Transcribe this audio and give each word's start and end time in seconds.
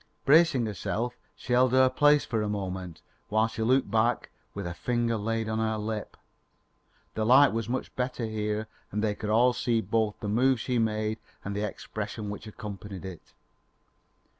Bracing 0.25 0.65
herself, 0.65 1.13
she 1.35 1.53
held 1.53 1.73
her 1.73 1.87
place 1.87 2.25
for 2.25 2.41
a 2.41 2.49
moment, 2.49 3.03
while 3.29 3.47
she 3.47 3.61
looked 3.61 3.91
back, 3.91 4.31
with 4.55 4.65
a 4.65 4.73
finger 4.73 5.15
laid 5.15 5.47
on 5.47 5.59
her 5.59 5.77
lip. 5.77 6.17
The 7.13 7.23
light 7.23 7.53
was 7.53 7.69
much 7.69 7.95
better 7.95 8.25
here 8.25 8.67
and 8.91 9.03
they 9.03 9.13
could 9.13 9.29
all 9.29 9.53
see 9.53 9.79
both 9.79 10.19
the 10.19 10.27
move 10.27 10.59
she 10.59 10.79
made 10.79 11.19
and 11.45 11.55
the 11.55 11.67
expression 11.67 12.31
which 12.31 12.47
accompanied 12.47 13.05
it. 13.05 13.35